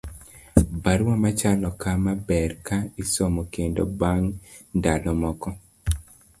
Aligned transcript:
barua 0.83 1.15
machalo 1.23 1.69
kama 1.83 2.11
ber 2.27 2.51
ka 2.67 2.77
isomo 3.01 3.41
kendo 3.53 3.81
bang' 3.99 4.29
ndalo 4.77 5.11
moko 5.21 5.49